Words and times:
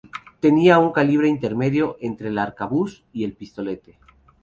Tenía 0.39 0.79
un 0.79 0.91
calibre 0.93 1.27
intermedio 1.27 1.95
entre 2.01 2.29
el 2.29 2.39
arcabuz 2.39 3.03
y 3.13 3.23
el 3.23 3.33
pistolete. 3.33 3.99